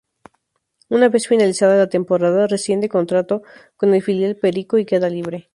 [0.89, 3.43] Una vez finalizada la temporada rescinde contrato
[3.77, 5.49] con el filial perico y queda libre.